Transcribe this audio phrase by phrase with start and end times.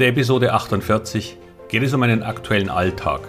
[0.00, 1.36] der Episode 48
[1.68, 3.20] geht es um einen aktuellen Alltag,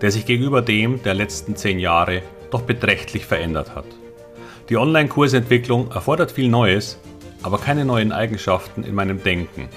[0.00, 3.84] der sich gegenüber dem der letzten zehn Jahre doch beträchtlich verändert hat.
[4.68, 6.98] Die Online-Kursentwicklung erfordert viel Neues,
[7.44, 9.68] aber keine neuen Eigenschaften in meinem Denken.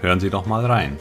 [0.00, 0.96] Hören Sie doch mal rein.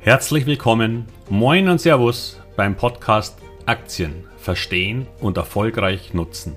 [0.00, 6.56] Herzlich willkommen, moin und Servus beim Podcast Aktien verstehen und erfolgreich nutzen.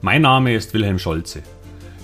[0.00, 1.44] Mein Name ist Wilhelm Scholze.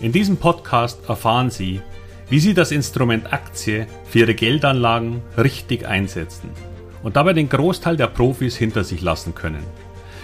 [0.03, 1.81] In diesem Podcast erfahren Sie,
[2.29, 6.51] wie Sie das Instrument Aktie für Ihre Geldanlagen richtig einsetzen
[7.05, 9.63] und dabei den Großteil der Profis hinter sich lassen können.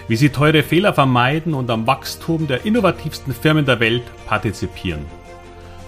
[0.09, 5.05] Wie Sie teure Fehler vermeiden und am Wachstum der innovativsten Firmen der Welt partizipieren.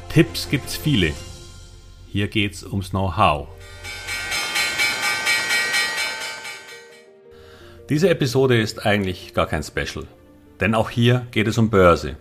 [0.08, 1.12] Tipps gibt's viele.
[2.08, 3.50] Hier geht's ums Know-how.
[7.90, 10.06] Diese Episode ist eigentlich gar kein Special,
[10.62, 12.16] denn auch hier geht es um Börse.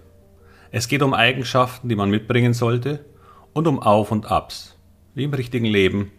[0.73, 3.05] Es geht um Eigenschaften, die man mitbringen sollte
[3.53, 4.77] und um Auf und Abs,
[5.15, 6.13] wie im richtigen Leben.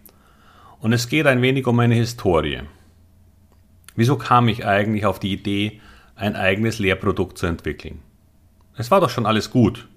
[0.79, 2.61] Und es geht ein wenig um meine Historie.
[3.95, 5.79] Wieso kam ich eigentlich auf die Idee,
[6.15, 7.99] ein eigenes Lehrprodukt zu entwickeln?
[8.75, 9.87] Es war doch schon alles gut.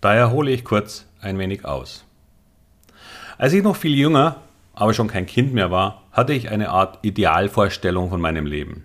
[0.00, 2.04] Daher hole ich kurz ein wenig aus.
[3.38, 4.36] Als ich noch viel jünger,
[4.74, 8.84] aber schon kein Kind mehr war, hatte ich eine Art Idealvorstellung von meinem Leben.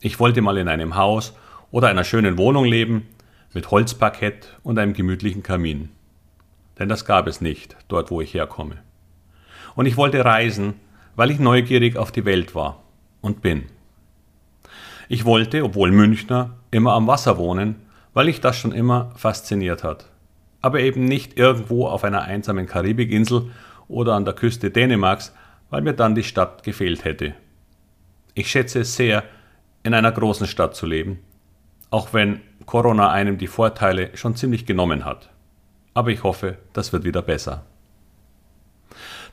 [0.00, 1.34] Ich wollte mal in einem Haus
[1.70, 3.06] oder einer schönen Wohnung leben,
[3.54, 5.90] mit Holzparkett und einem gemütlichen Kamin.
[6.78, 8.82] Denn das gab es nicht, dort wo ich herkomme.
[9.74, 10.74] Und ich wollte reisen,
[11.16, 12.82] weil ich neugierig auf die Welt war
[13.20, 13.64] und bin.
[15.08, 17.76] Ich wollte, obwohl Münchner, immer am Wasser wohnen,
[18.12, 20.10] weil mich das schon immer fasziniert hat.
[20.60, 23.50] Aber eben nicht irgendwo auf einer einsamen Karibikinsel
[23.86, 25.34] oder an der Küste Dänemarks,
[25.70, 27.34] weil mir dann die Stadt gefehlt hätte.
[28.34, 29.24] Ich schätze es sehr,
[29.82, 31.20] in einer großen Stadt zu leben,
[31.90, 35.30] auch wenn Corona einem die Vorteile schon ziemlich genommen hat.
[35.94, 37.64] Aber ich hoffe, das wird wieder besser.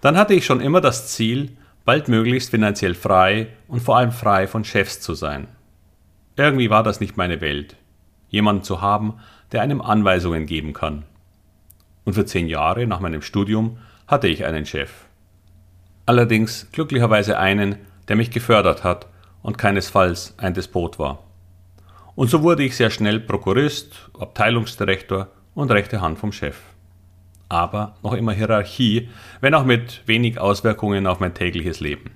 [0.02, 4.48] Dann hatte ich schon immer das Ziel, bald möglichst finanziell frei und vor allem frei
[4.48, 5.48] von Chefs zu sein.
[6.36, 7.76] Irgendwie war das nicht meine Welt,
[8.30, 9.20] jemanden zu haben,
[9.52, 11.04] der einem Anweisungen geben kann.
[12.04, 13.78] Und für zehn Jahre nach meinem Studium
[14.08, 14.92] hatte ich einen Chef.
[16.06, 17.78] Allerdings glücklicherweise einen,
[18.08, 19.08] der mich gefördert hat
[19.44, 21.20] und keinesfalls ein Despot war.
[22.16, 26.58] Und so wurde ich sehr schnell Prokurist, Abteilungsdirektor und rechte Hand vom Chef.
[27.50, 32.12] Aber noch immer Hierarchie, wenn auch mit wenig Auswirkungen auf mein tägliches Leben.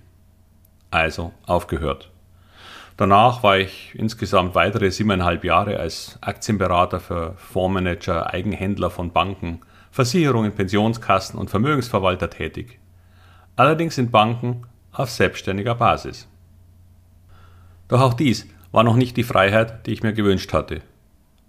[0.92, 2.12] Also aufgehört.
[2.98, 9.60] Danach war ich insgesamt weitere siebeneinhalb Jahre als Aktienberater für Fondsmanager, Eigenhändler von Banken,
[9.92, 12.80] Versicherungen, Pensionskassen und Vermögensverwalter tätig.
[13.58, 14.62] Allerdings in Banken
[14.94, 16.30] auf selbstständiger Basis.
[17.90, 20.82] Doch auch dies war noch nicht die Freiheit, die ich mir gewünscht hatte.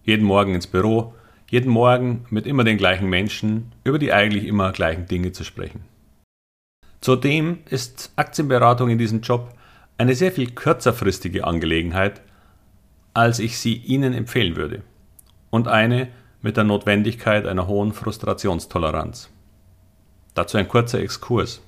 [0.05, 1.15] Jeden Morgen ins Büro,
[1.51, 5.85] jeden Morgen mit immer den gleichen Menschen über die eigentlich immer gleichen Dinge zu sprechen.
[7.01, 9.55] Zudem ist Aktienberatung in diesem Job
[9.99, 12.21] eine sehr viel kürzerfristige Angelegenheit,
[13.15, 14.83] als ich sie Ihnen empfehlen würde.
[15.51, 16.09] Und eine
[16.43, 19.31] mit der Notwendigkeit einer hohen Frustrationstoleranz.
[20.35, 21.63] Dazu ein kurzer Exkurs.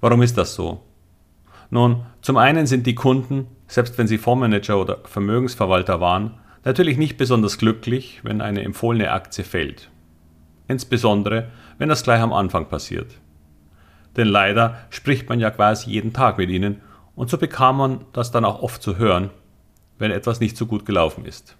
[0.00, 0.82] Warum ist das so?
[1.70, 7.16] Nun, zum einen sind die Kunden, selbst wenn sie Fondsmanager oder Vermögensverwalter waren, natürlich nicht
[7.16, 9.90] besonders glücklich, wenn eine empfohlene Aktie fällt.
[10.68, 11.48] Insbesondere,
[11.78, 13.18] wenn das gleich am Anfang passiert.
[14.16, 16.82] Denn leider spricht man ja quasi jeden Tag mit ihnen
[17.16, 19.30] und so bekam man das dann auch oft zu hören,
[19.98, 21.56] wenn etwas nicht so gut gelaufen ist.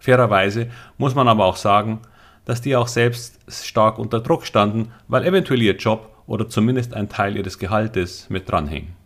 [0.00, 2.00] Fairerweise muss man aber auch sagen,
[2.44, 7.08] dass die auch selbst stark unter Druck standen, weil eventuell ihr Job oder zumindest ein
[7.08, 8.96] Teil ihres Gehaltes mit dranhing.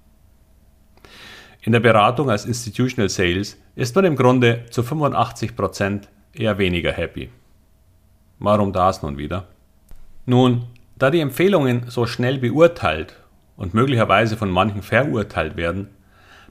[1.66, 7.28] In der Beratung als Institutional Sales ist man im Grunde zu 85% eher weniger happy.
[8.38, 9.49] Warum das nun wieder?
[10.27, 13.16] Nun, da die Empfehlungen so schnell beurteilt
[13.56, 15.88] und möglicherweise von manchen verurteilt werden,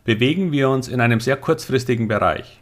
[0.03, 2.59] bewegen wir uns in einem sehr kurzfristigen Bereich.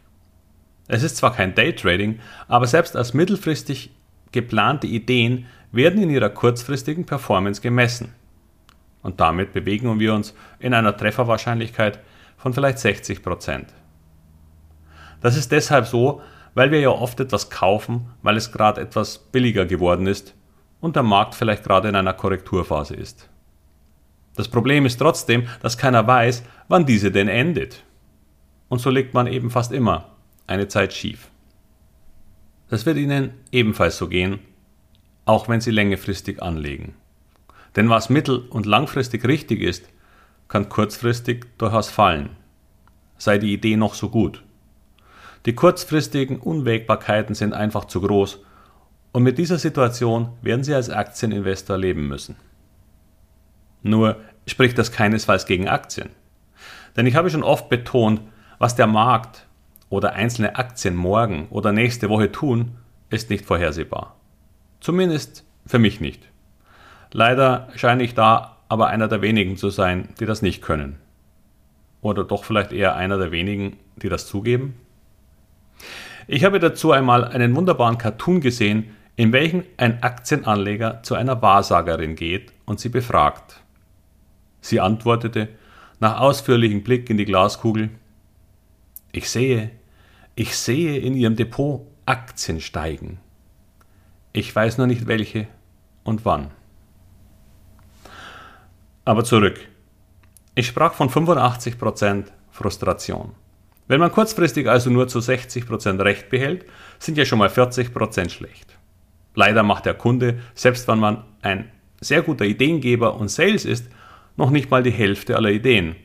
[0.88, 3.90] Es ist zwar kein Daytrading, aber selbst als mittelfristig
[4.32, 8.14] geplante Ideen werden in ihrer kurzfristigen Performance gemessen.
[9.02, 11.98] Und damit bewegen wir uns in einer Trefferwahrscheinlichkeit
[12.44, 13.74] von vielleicht 60 Prozent.
[15.22, 16.22] Das ist deshalb so,
[16.56, 20.36] weil wir ja oft etwas kaufen, weil es gerade etwas billiger geworden ist
[20.82, 23.30] und der Markt vielleicht gerade in einer Korrekturphase ist.
[24.36, 27.86] Das Problem ist trotzdem, dass keiner weiß, wann diese denn endet.
[28.68, 30.10] Und so liegt man eben fast immer
[30.46, 31.30] eine Zeit schief.
[32.68, 34.40] Das wird Ihnen ebenfalls so gehen,
[35.24, 36.96] auch wenn Sie längerfristig anlegen.
[37.78, 39.86] Denn was mittel- und langfristig richtig ist,
[40.48, 42.30] kann kurzfristig durchaus fallen,
[43.18, 44.44] sei die Idee noch so gut.
[45.46, 48.40] Die kurzfristigen Unwägbarkeiten sind einfach zu groß
[49.12, 52.36] und mit dieser Situation werden Sie als Aktieninvestor leben müssen.
[53.82, 56.10] Nur spricht das keinesfalls gegen Aktien.
[56.96, 58.22] Denn ich habe schon oft betont,
[58.58, 59.48] was der Markt
[59.90, 62.78] oder einzelne Aktien morgen oder nächste Woche tun,
[63.10, 64.16] ist nicht vorhersehbar.
[64.80, 66.28] Zumindest für mich nicht.
[67.12, 70.96] Leider scheine ich da aber einer der wenigen zu sein, die das nicht können.
[72.02, 74.74] Oder doch vielleicht eher einer der wenigen, die das zugeben?
[76.26, 82.16] Ich habe dazu einmal einen wunderbaren Cartoon gesehen, in welchem ein Aktienanleger zu einer Wahrsagerin
[82.16, 83.62] geht und sie befragt.
[84.60, 85.50] Sie antwortete,
[86.00, 87.92] nach ausführlichem Blick in die Glaskugel,
[89.12, 89.70] ich sehe,
[90.34, 93.20] ich sehe in Ihrem Depot Aktien steigen.
[94.32, 95.46] Ich weiß nur nicht welche
[96.04, 96.50] und wann.
[99.06, 99.60] Aber zurück.
[100.56, 103.32] Ich sprach von 85% Frustration.
[103.88, 106.66] Wenn man kurzfristig also nur zu 60% Recht behält,
[107.00, 108.78] sind ja schon mal 40% schlecht.
[109.36, 111.70] Leider macht der Kunde, selbst wenn man ein
[112.00, 113.90] sehr guter Ideengeber und Sales ist,
[114.38, 115.96] noch nicht mal die Hälfte aller Ideen,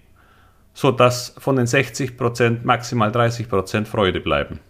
[0.74, 4.60] so dass von den 60% maximal 30% Freude bleiben.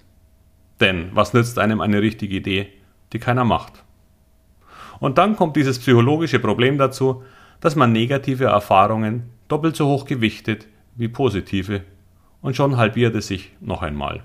[0.80, 2.69] Denn was nützt einem eine richtige Idee,
[3.12, 3.84] die keiner macht?
[5.00, 7.22] Und dann kommt dieses psychologische Problem dazu,
[7.60, 11.82] dass man negative Erfahrungen doppelt so hoch gewichtet wie positive
[12.40, 14.22] und schon halbiert es sich noch einmal.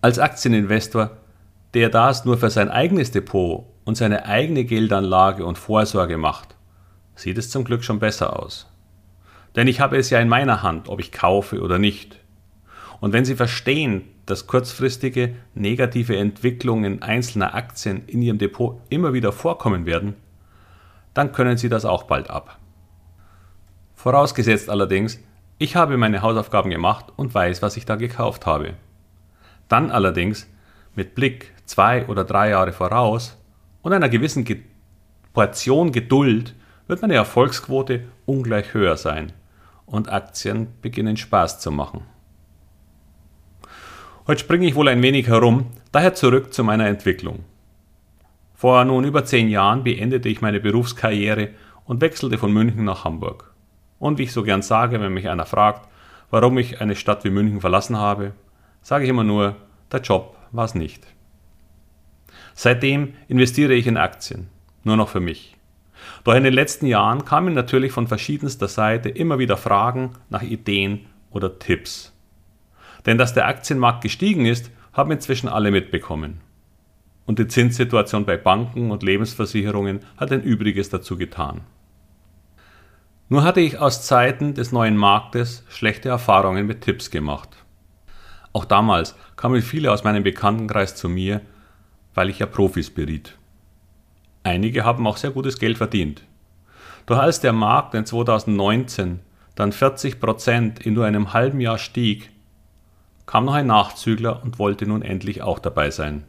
[0.00, 1.16] Als Aktieninvestor,
[1.72, 6.56] der das nur für sein eigenes Depot und seine eigene Geldanlage und Vorsorge macht,
[7.14, 8.70] sieht es zum Glück schon besser aus.
[9.56, 12.18] Denn ich habe es ja in meiner Hand, ob ich kaufe oder nicht.
[13.00, 19.32] Und wenn Sie verstehen, dass kurzfristige negative Entwicklungen einzelner Aktien in Ihrem Depot immer wieder
[19.32, 20.14] vorkommen werden,
[21.14, 22.58] dann können Sie das auch bald ab.
[23.94, 25.20] Vorausgesetzt allerdings,
[25.58, 28.74] ich habe meine Hausaufgaben gemacht und weiß, was ich da gekauft habe.
[29.68, 30.48] Dann allerdings
[30.94, 33.38] mit Blick zwei oder drei Jahre voraus
[33.82, 34.44] und einer gewissen
[35.32, 36.54] Portion Geduld
[36.86, 39.32] wird meine Erfolgsquote ungleich höher sein
[39.86, 42.02] und Aktien beginnen Spaß zu machen.
[44.26, 47.44] Heute springe ich wohl ein wenig herum, daher zurück zu meiner Entwicklung.
[48.64, 51.50] Vor nun über zehn Jahren beendete ich meine Berufskarriere
[51.84, 53.52] und wechselte von München nach Hamburg.
[53.98, 55.86] Und wie ich so gern sage, wenn mich einer fragt,
[56.30, 58.32] warum ich eine Stadt wie München verlassen habe,
[58.80, 59.56] sage ich immer nur,
[59.92, 61.06] der Job war es nicht.
[62.54, 64.48] Seitdem investiere ich in Aktien,
[64.82, 65.58] nur noch für mich.
[66.24, 71.04] Doch in den letzten Jahren kamen natürlich von verschiedenster Seite immer wieder Fragen nach Ideen
[71.30, 72.14] oder Tipps.
[73.04, 76.40] Denn dass der Aktienmarkt gestiegen ist, haben inzwischen alle mitbekommen.
[77.26, 81.62] Und die Zinssituation bei Banken und Lebensversicherungen hat ein Übriges dazu getan.
[83.28, 87.48] Nur hatte ich aus Zeiten des neuen Marktes schlechte Erfahrungen mit Tipps gemacht.
[88.52, 91.40] Auch damals kamen viele aus meinem Bekanntenkreis zu mir,
[92.14, 93.36] weil ich ja Profis beriet.
[94.42, 96.22] Einige haben auch sehr gutes Geld verdient.
[97.06, 99.20] Doch als der Markt in 2019
[99.54, 102.30] dann 40 Prozent in nur einem halben Jahr stieg,
[103.26, 106.24] kam noch ein Nachzügler und wollte nun endlich auch dabei sein.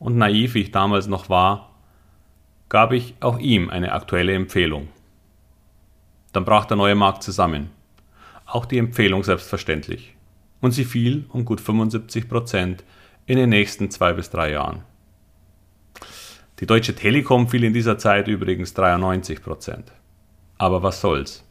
[0.00, 1.70] Und naiv wie ich damals noch war,
[2.70, 4.88] gab ich auch ihm eine aktuelle Empfehlung.
[6.32, 7.70] Dann brach der neue Markt zusammen.
[8.46, 10.16] Auch die Empfehlung selbstverständlich.
[10.60, 12.82] Und sie fiel um gut 75 Prozent
[13.26, 14.82] in den nächsten zwei bis drei Jahren.
[16.60, 19.92] Die Deutsche Telekom fiel in dieser Zeit übrigens 93 Prozent.
[20.56, 21.44] Aber was soll's?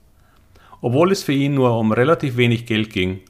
[0.82, 3.22] Obwohl es für ihn nur um relativ wenig Geld ging,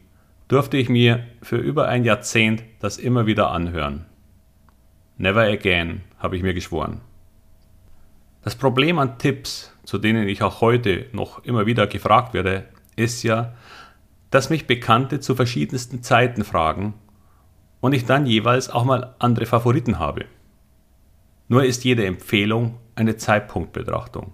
[0.47, 4.05] durfte ich mir für über ein Jahrzehnt das immer wieder anhören.
[5.21, 7.01] Never again, habe ich mir geschworen.
[8.41, 13.23] Das Problem an Tipps, zu denen ich auch heute noch immer wieder gefragt werde, ist
[13.23, 13.53] ja,
[14.31, 16.93] dass mich Bekannte zu verschiedensten Zeiten fragen
[17.81, 20.23] und ich dann jeweils auch mal andere Favoriten habe.
[21.49, 24.31] Nur ist jede Empfehlung eine Zeitpunktbetrachtung.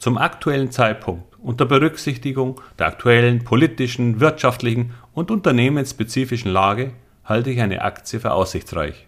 [0.00, 6.92] Zum aktuellen Zeitpunkt unter Berücksichtigung der aktuellen politischen, wirtschaftlichen und unternehmensspezifischen Lage
[7.24, 9.06] halte ich eine Aktie für aussichtsreich.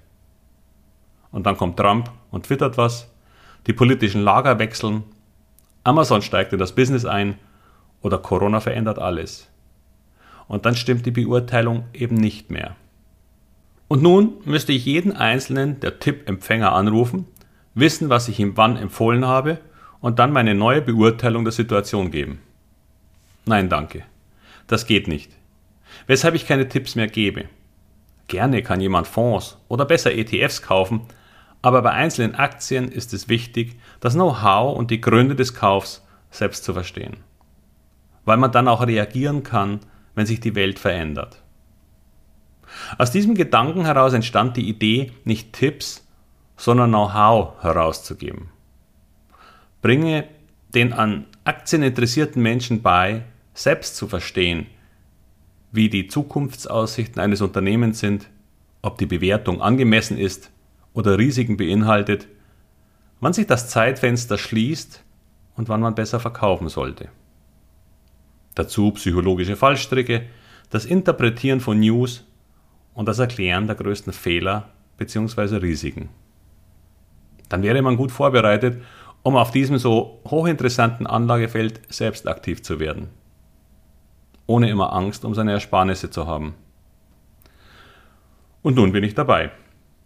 [1.35, 3.11] Und dann kommt Trump und twittert was,
[3.67, 5.03] die politischen Lager wechseln,
[5.83, 7.39] Amazon steigt in das Business ein
[8.03, 9.51] oder Corona verändert alles.
[10.47, 12.77] Und dann stimmt die Beurteilung eben nicht mehr.
[13.89, 17.27] Und nun müsste ich jeden einzelnen der Tippempfänger anrufen,
[17.75, 19.59] wissen, was ich ihm wann empfohlen habe
[20.01, 22.39] und dann meine neue Beurteilung der Situation geben.
[23.45, 24.05] Nein, danke.
[24.69, 25.33] Das geht nicht.
[26.07, 27.47] Weshalb ich keine Tipps mehr gebe.
[28.29, 31.01] Gerne kann jemand Fonds oder besser ETFs kaufen,
[31.65, 36.63] aber bei einzelnen Aktien ist es wichtig, das Know-how und die Gründe des Kaufs selbst
[36.63, 37.17] zu verstehen.
[38.27, 39.81] Weil man dann auch reagieren kann,
[40.15, 41.43] wenn sich die Welt verändert.
[42.99, 46.07] Aus diesem Gedanken heraus entstand die Idee, nicht Tipps,
[46.59, 48.51] sondern Know-how herauszugeben.
[49.81, 50.29] Bringe
[50.75, 53.23] den an Aktien interessierten Menschen bei,
[53.55, 54.67] selbst zu verstehen,
[55.73, 58.29] wie die Zukunftsaussichten eines Unternehmens sind,
[58.83, 60.51] ob die Bewertung angemessen ist
[60.95, 62.29] oder Risiken beinhaltet,
[63.21, 65.05] wann sich das Zeitfenster schließt
[65.57, 67.09] und wann man besser verkaufen sollte.
[68.55, 70.27] Dazu psychologische Fallstricke,
[70.71, 72.25] das Interpretieren von News
[72.95, 75.57] und das Erklären der größten Fehler bzw.
[75.57, 76.09] Risiken.
[77.49, 78.83] Dann wäre man gut vorbereitet,
[79.23, 83.09] um auf diesem so hochinteressanten Anlagefeld selbst aktiv zu werden,
[84.47, 86.55] ohne immer Angst um seine Ersparnisse zu haben.
[88.63, 89.51] Und nun bin ich dabei,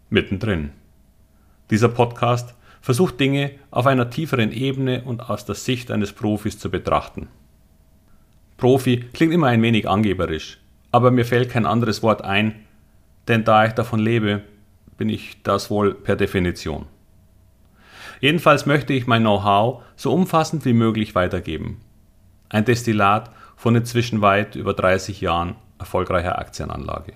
[0.09, 0.71] mittendrin.
[1.69, 6.71] Dieser Podcast versucht Dinge auf einer tieferen Ebene und aus der Sicht eines Profis zu
[6.71, 7.27] betrachten.
[8.57, 10.59] Profi klingt immer ein wenig angeberisch,
[10.91, 12.65] aber mir fällt kein anderes Wort ein,
[13.27, 14.41] denn da ich davon lebe,
[14.97, 16.87] bin ich das wohl per Definition.
[18.19, 21.79] Jedenfalls möchte ich mein Know-how so umfassend wie möglich weitergeben.
[22.49, 27.13] Ein Destillat von inzwischen weit über 30 Jahren erfolgreicher Aktienanlage.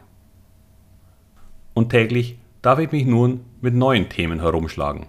[1.73, 5.05] Und täglich darf ich mich nun mit neuen Themen herumschlagen.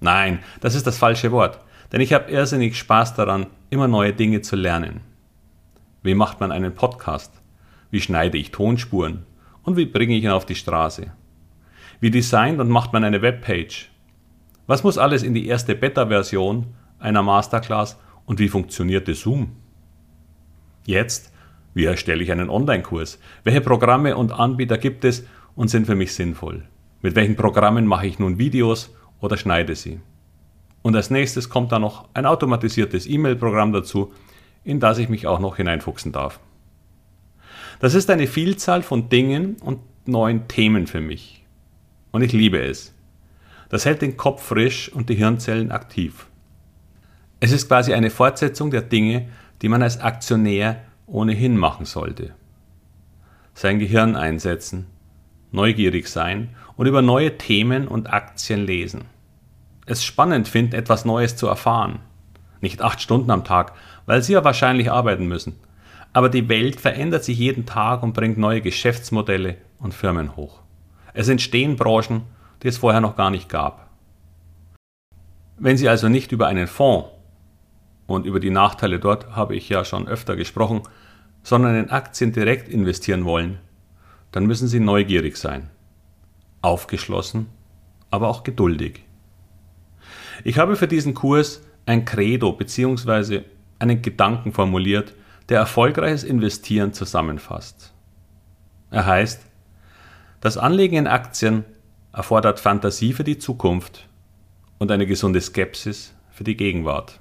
[0.00, 1.60] Nein, das ist das falsche Wort,
[1.92, 5.00] denn ich habe irrsinnig Spaß daran, immer neue Dinge zu lernen.
[6.02, 7.32] Wie macht man einen Podcast?
[7.90, 9.26] Wie schneide ich Tonspuren?
[9.62, 11.12] Und wie bringe ich ihn auf die Straße?
[12.00, 13.90] Wie designt und macht man eine Webpage?
[14.66, 16.66] Was muss alles in die erste Beta-Version
[16.98, 19.56] einer Masterclass und wie funktioniert Zoom?
[20.86, 21.34] Jetzt,
[21.74, 23.18] wie erstelle ich einen Online-Kurs?
[23.44, 26.64] Welche Programme und Anbieter gibt es und sind für mich sinnvoll?
[27.00, 30.00] Mit welchen Programmen mache ich nun Videos oder schneide sie?
[30.82, 34.12] Und als nächstes kommt da noch ein automatisiertes E-Mail-Programm dazu,
[34.64, 36.40] in das ich mich auch noch hineinfuchsen darf.
[37.80, 41.44] Das ist eine Vielzahl von Dingen und neuen Themen für mich.
[42.10, 42.94] Und ich liebe es.
[43.68, 46.26] Das hält den Kopf frisch und die Hirnzellen aktiv.
[47.38, 49.28] Es ist quasi eine Fortsetzung der Dinge,
[49.62, 52.34] die man als Aktionär ohnehin machen sollte.
[53.54, 54.86] Sein Gehirn einsetzen,
[55.50, 59.06] neugierig sein und über neue Themen und Aktien lesen.
[59.86, 62.00] Es spannend finden, etwas Neues zu erfahren.
[62.60, 63.72] Nicht acht Stunden am Tag,
[64.06, 65.58] weil Sie ja wahrscheinlich arbeiten müssen.
[66.12, 70.60] Aber die Welt verändert sich jeden Tag und bringt neue Geschäftsmodelle und Firmen hoch.
[71.14, 72.22] Es entstehen Branchen,
[72.62, 73.88] die es vorher noch gar nicht gab.
[75.58, 77.08] Wenn Sie also nicht über einen Fonds,
[78.08, 80.82] und über die Nachteile dort habe ich ja schon öfter gesprochen,
[81.42, 83.58] sondern in Aktien direkt investieren wollen,
[84.32, 85.70] dann müssen Sie neugierig sein,
[86.62, 87.46] aufgeschlossen,
[88.10, 89.04] aber auch geduldig.
[90.44, 93.42] Ich habe für diesen Kurs ein Credo bzw.
[93.78, 95.14] einen Gedanken formuliert,
[95.48, 97.92] der erfolgreiches Investieren zusammenfasst.
[98.90, 99.40] Er heißt,
[100.40, 101.64] das Anlegen in Aktien
[102.12, 104.08] erfordert Fantasie für die Zukunft
[104.78, 107.20] und eine gesunde Skepsis für die Gegenwart.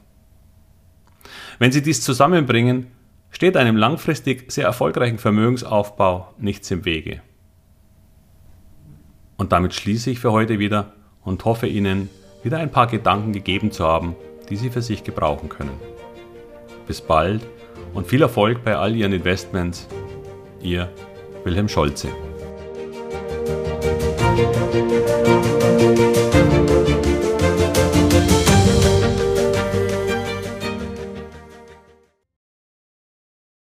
[1.60, 2.88] Wenn Sie dies zusammenbringen,
[3.32, 7.22] steht einem langfristig sehr erfolgreichen Vermögensaufbau nichts im Wege.
[9.38, 10.94] Und damit schließe ich für heute wieder
[11.24, 12.10] und hoffe Ihnen
[12.44, 14.16] wieder ein paar Gedanken gegeben zu haben,
[14.50, 15.78] die Sie für sich gebrauchen können.
[16.88, 17.46] Bis bald
[17.94, 19.88] und viel Erfolg bei all Ihren Investments.
[20.62, 20.90] Ihr
[21.44, 22.10] Wilhelm Scholze.